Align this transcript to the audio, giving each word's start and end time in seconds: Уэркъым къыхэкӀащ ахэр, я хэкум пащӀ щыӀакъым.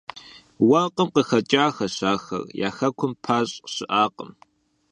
Уэркъым 0.67 1.09
къыхэкӀащ 1.13 1.95
ахэр, 2.13 2.43
я 2.67 2.69
хэкум 2.75 3.13
пащӀ 3.23 3.55
щыӀакъым. 3.73 4.31